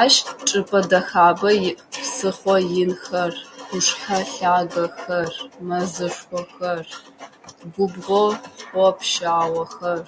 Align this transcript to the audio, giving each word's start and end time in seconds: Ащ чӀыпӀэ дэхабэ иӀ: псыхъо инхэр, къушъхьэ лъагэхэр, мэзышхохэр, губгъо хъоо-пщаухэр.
Ащ 0.00 0.14
чӀыпӀэ 0.48 0.80
дэхабэ 0.90 1.50
иӀ: 1.68 1.72
псыхъо 1.92 2.56
инхэр, 2.82 3.32
къушъхьэ 3.66 4.18
лъагэхэр, 4.46 5.30
мэзышхохэр, 5.66 6.80
губгъо 7.72 8.24
хъоо-пщаухэр. 8.68 10.02